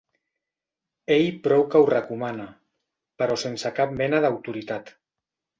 Ell 1.15 1.27
prou 1.49 1.65
que 1.75 1.81
ho 1.83 1.85
recomana, 1.91 2.47
però 3.23 3.39
sense 3.45 3.73
cap 3.81 3.97
mena 4.03 4.23
d'autoritat. 4.25 4.95